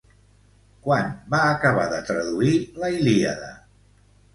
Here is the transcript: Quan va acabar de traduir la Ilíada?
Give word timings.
Quan 0.87 1.11
va 1.35 1.43
acabar 1.51 1.85
de 1.95 2.03
traduir 2.11 2.53
la 2.83 2.95
Ilíada? 3.01 3.57